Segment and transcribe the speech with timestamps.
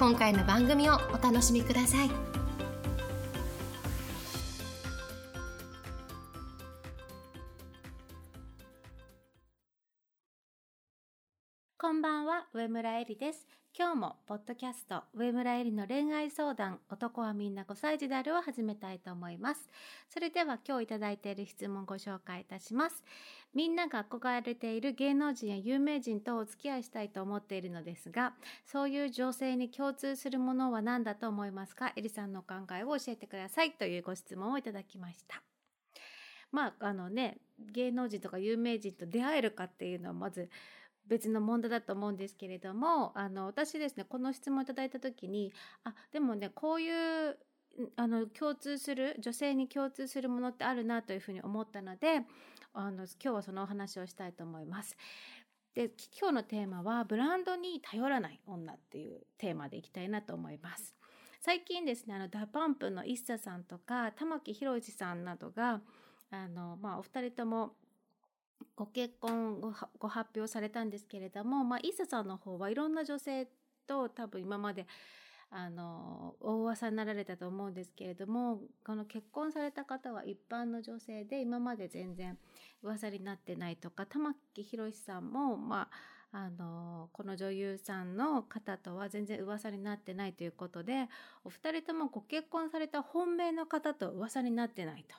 [0.00, 2.29] 今回の番組をお楽しみください。
[12.00, 13.46] んばんは、上村えりです。
[13.78, 19.68] 今日もポッドキャスト上村えりの恋愛相談男はみんな5歳児であるを始めたいと思います。
[20.08, 23.04] それでは今日いただいている質問をご紹介いたします。
[23.52, 28.32] みんなが憧れている芸能人や有名人とお付き合いしたいと思っているのですが、
[28.64, 31.92] そういう女性に共通するものは何だと思いますか？
[31.96, 35.42] えりさんのお考えを教えてくださいというご質問をいただきました。
[36.50, 40.48] まああのね芸能人とか有名人と出会えるかっていうのはまず
[41.10, 45.52] 別の問題だと思うんですけれどもあの私ですねこの質問いただいた時に
[45.84, 47.36] あでもねこういう
[47.96, 52.22] あの共通する女性に共通するものってあるなというふうに思ったので
[52.72, 54.96] あの今日はそのお話をしたいと思います。
[55.74, 60.94] で今日のテーマはブランドに頼らない女っていうテーマでいきたいなと思います。
[61.40, 65.80] 最近ですねあの DA PUMP の ＩＳＳA さんとか玉木宏さんなどが
[66.30, 67.72] あの、まあ、お二人とも
[68.76, 73.46] ご結婚ごご発表されたんですけれども、まあ、イッサさんの方はいろんな女性
[73.86, 74.86] と多分今まで
[75.52, 82.38] あのお噂になられたと思うんですけれどもこの結婚された方は一般の女性で今まで全然
[82.82, 85.88] 噂になってないとか玉木宏さんも、ま
[86.32, 91.08] あ、あのこの女優さんの方とは全然噂になってないということで
[91.44, 95.16] お二人ともご結婚された本命の方と噂になってないと。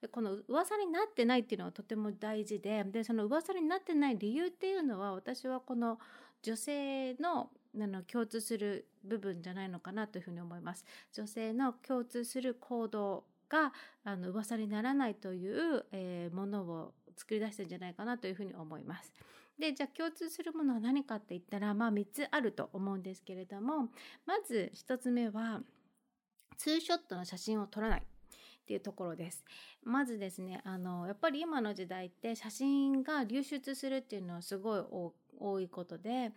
[0.00, 5.98] でこの噂になってないっていうのはとても大事ででその噂になってない理由っていうのは私はこの
[6.42, 10.84] 女性のあの共通する部分じゃないのかなというふうに思います。
[11.12, 13.72] 女性の共通する行動が
[14.02, 19.12] あの噂にならないという、えー、ものを作り出してんじゃないかなというふうに思います。
[19.58, 23.90] でじゃあ共通するものは何かって言ったらまあ3つあると思うんですけれども
[24.24, 25.60] まず1つ目は
[26.56, 28.02] ツーショットの写真を撮らない。
[28.70, 29.44] っていうところです。
[29.82, 34.84] まずですねあのやっぱり今の時代って写真が流出するっていうのはすごい
[35.40, 36.30] 多いことで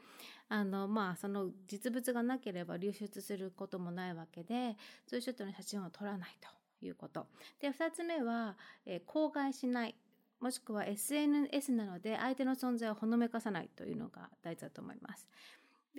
[0.49, 6.49] あのまあその実物がなければ流出することもないわけでツーショットの写真を撮らないと
[6.83, 7.27] いうこと。
[7.59, 8.57] で2つ目は、
[8.87, 9.95] えー、口外しない
[10.39, 15.27] もしくは SNS なので相手の存在をほのめかさないというのが大事だと思います。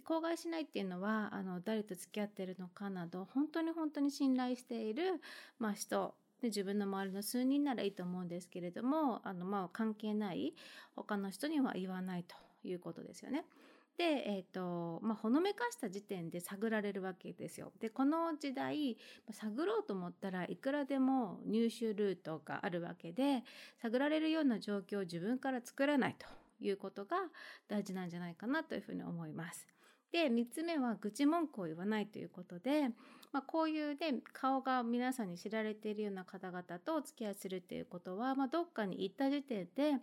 [0.02, 5.20] 口外しないっていうのはあの誰と付き合ってるのかなど本当に本当に信頼している、
[5.58, 10.54] まあ、人で自分の周りの数人ならいいと思うんですけれどもあの、まあ、関係ない
[10.96, 12.34] 他の人には言わないと
[12.66, 13.44] いうことですよね。
[13.96, 17.72] で、えーとまあ、ほのめかした時点で探られるわけですよ。
[17.80, 18.96] でこの時代
[19.30, 23.44] 探ろうと思ったらいくらでも入手ルートがあるわけで
[23.80, 26.26] 探られるような状況を自分から作らないと
[26.60, 27.16] いうことが
[27.68, 29.66] 大事なんじゃないかなというふうに思います。
[30.14, 32.82] で3つ目は愚痴文句を言わないということで、
[33.32, 39.94] まあ、こういうね顔が皆さんに知られているような方々とお付き合いするっていうことは、まあ、どっかに行った時点で、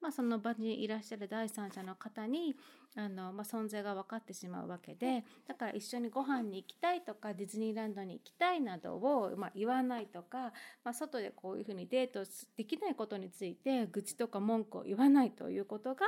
[0.00, 2.56] まあ、その場にいらっしゃる第三者の方に
[2.96, 12.24] あの、まあ、存在が分かってしまうわけでだから一緒にご飯に行きたいとかディズニーランドに行きたいなどを、まあ、言わないとか、まあ、外でこういうふうにデート
[12.56, 16.06] できないことについて愚痴とか文句を言わないということが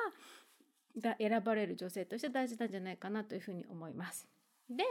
[1.00, 4.28] が選ばれる女性として大事なんじゃないかなというふうに思います。
[4.68, 4.84] で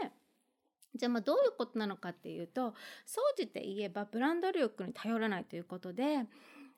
[0.95, 2.73] じゃあまあどういうことなのかっていうと
[3.05, 6.25] 総じて言えばブランド力に頼らないということで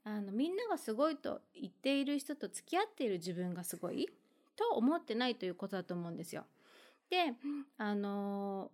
[0.03, 4.07] あのみんながすごいと言っている人と付き合っている自分がすごい
[4.55, 6.45] と思ってないということだと思うんですよ。
[7.09, 7.33] で
[7.77, 8.71] あの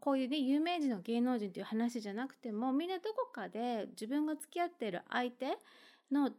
[0.00, 5.58] こういうね有名人の芸能人という話じゃなくてもみんなどこかで自分が付き合っている相手
[6.10, 6.30] の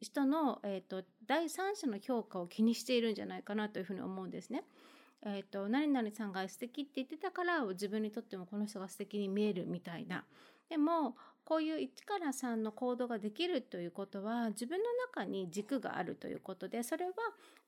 [0.00, 4.64] 人の、えーと、第三者の評価を気にしているんじゃないかなというふうに思うんですね。
[5.22, 10.24] えーと、何々さんが素敵って言ってたから自分にとってもこの人が素敵に見えるみたいな。
[10.70, 17.12] でもこういう1から3の行動ができるということは自分の中に軸があるということでそれは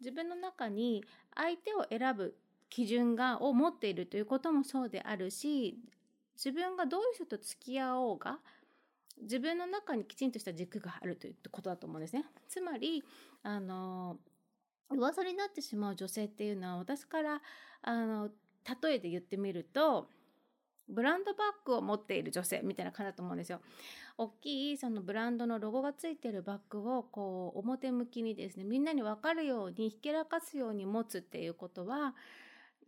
[0.00, 2.36] 自分の中に相手を選ぶ
[2.70, 5.76] 基準がを持っているということもそうであるし
[6.36, 8.38] 自分がどういう人と付き合おうが
[9.20, 12.24] 自分の中にきちんとした軸があるということだと思うんですね。
[12.48, 13.04] つまり
[13.42, 14.18] あの
[14.90, 17.40] 噂になってしまう女性っていうのは私から
[17.82, 18.30] あの
[18.82, 20.08] 例えで言ってみると
[20.88, 23.60] ブランドバッグを持っている女性みたいな感じだと思うんですよ。
[24.18, 32.14] 大きいそのブランドのロゴがついてるバッグをこう表向きにですねみんなに分かるようにひけらかすように持つっていうことは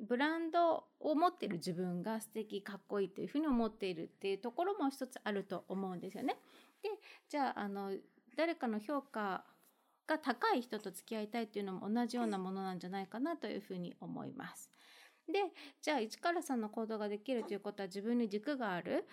[0.01, 6.37] ブランドを持ってる自分が素敵かっこいいというふうに思っているっていうところも一つあると思うんですよね。
[6.83, 6.91] で
[7.29, 7.93] じゃああの
[8.37, 9.45] 誰かの評価
[10.07, 14.71] が高い人と付き合いたいっていうのも同じようなものなんじゃないかなというふうに思います。
[15.27, 15.41] で
[15.81, 19.07] じゃあ1から3の行動ができるということは自分に軸がある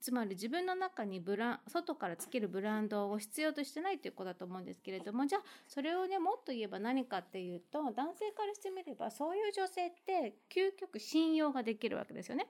[0.00, 12.46] つまり自分の中にブラン外からつけるブランドを必要としてないということだと思うんですけれどもじゃあそれをねもっと言えば何かっていうと男性からしてみればそういう女性って究極信用ができるわけですよね。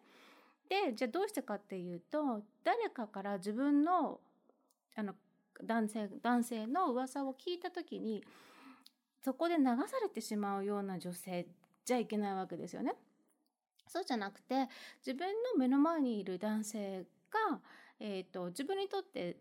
[0.68, 4.20] でじゃあどうしてかっていうと誰かから自分の
[4.94, 5.14] あの
[5.64, 8.24] 男性男性の噂を聞いた時に
[9.22, 11.46] そこで流されてしまうような女性
[11.84, 12.94] じゃいけないわけですよね。
[13.90, 14.68] そうじゃなくて
[15.04, 17.04] 自分の目の前にいる男性
[17.50, 17.58] が、
[17.98, 19.36] えーと、自分にとって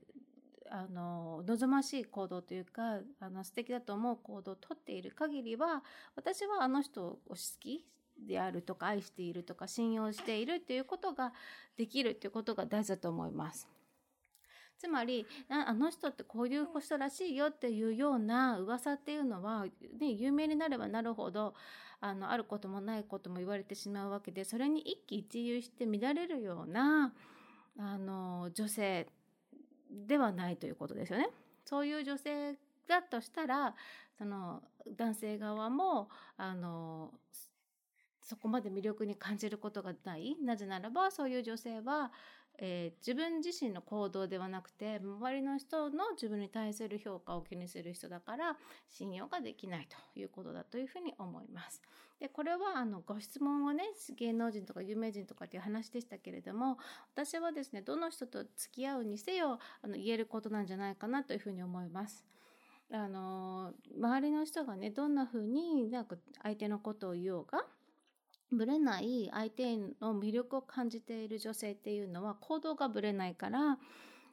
[0.71, 5.83] あの望ましい行動というかあの素敵だと思う行動をとっている限りは
[6.15, 7.85] 私はあの人を好き
[8.17, 11.31] であるとか愛しているとか信用しているっていうことが
[11.77, 13.67] できるっていうことが大事だと思います。
[14.79, 19.65] つまりあの人ってこういう人らしいよっていうような噂っていうのは、
[19.99, 21.53] ね、有名になればなるほど
[21.99, 27.13] あのあることもないことも言われてしまうわけでそれに一喜一憂して乱れるような
[27.77, 29.07] あの女性
[29.91, 31.29] ではないということですよね。
[31.65, 32.55] そういう女性
[32.87, 33.75] だとしたら
[34.17, 34.63] その
[34.97, 37.11] 男性側もあの
[38.21, 42.11] そこまで魅力に感じることがないなぜならばそういう女性は
[42.61, 48.57] えー、自分自身の行動ではなくて周りの人の自分に対する評価を気にする人だから
[48.89, 51.81] 信用ができないということだというふうに思います。
[52.19, 53.83] でこれはあのご質問をね
[54.17, 56.77] 芸能人とか有名人とかっていう話でしたけれども
[57.13, 62.25] 私はですねどの人と付き合うにせよあの言えることなんじゃないかなというふうに思います。
[62.91, 67.63] あの周りの人がねどんな風になんか相手のことを言おうが
[68.51, 73.77] ぶれない相手の魅力を感じている女性っていうのは行動がぶれないから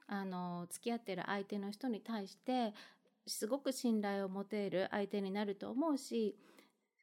[0.09, 2.73] あの付き合ってる相手の人に対して
[3.27, 6.37] すごく信頼を持てる相手になると思うし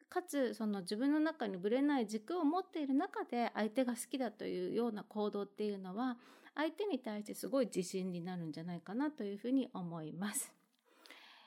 [0.09, 6.17] かつその自分の中にぶれない軸を持っている中で相手が好きだというような行動っていうのは
[6.55, 10.53] 相手に対してすごい自信になるんじゃないかなというふうに思います。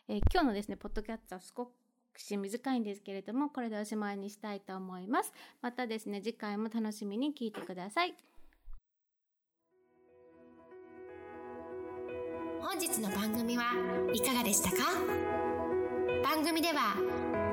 [0.08, 1.70] えー、今日のですねポッドキャストはすご
[2.16, 5.32] くし短いんですけれどもこれでおしまいにしたいと思います。
[5.60, 8.14] またですね次回も楽しみに聞いてください。
[12.60, 13.64] 本日の番組は
[14.12, 14.76] いかがでしたか？
[16.24, 16.96] 番組では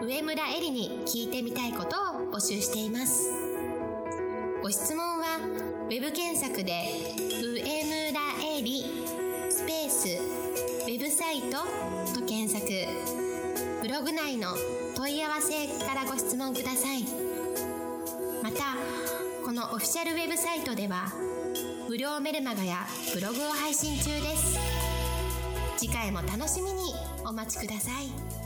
[0.02, 3.32] 上村えりに聞いてみたいことを募集しています。
[4.62, 5.40] ご質問は
[5.90, 6.84] web 検索で
[7.30, 7.68] 「上村
[8.58, 8.86] えり」
[9.52, 11.58] スペースウェブサイト
[12.20, 13.33] と検索。
[13.84, 14.48] ブログ内の
[14.96, 17.04] 問い合わせからご質問ください
[18.42, 18.78] また
[19.46, 21.12] このオフィシャルウェブサイトでは
[21.90, 22.78] 無料メルマガや
[23.14, 24.58] ブログを配信中です
[25.76, 26.94] 次回も楽しみに
[27.26, 28.43] お待ちください。